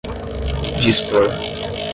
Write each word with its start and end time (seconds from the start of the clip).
dispor 0.89 1.23